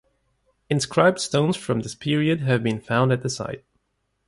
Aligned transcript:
Inscribed 0.67 1.19
stones 1.19 1.55
from 1.55 1.81
this 1.81 1.93
period 1.93 2.39
have 2.41 2.63
been 2.63 2.81
found 2.81 3.11
at 3.11 3.21
the 3.21 3.29
site. 3.29 3.63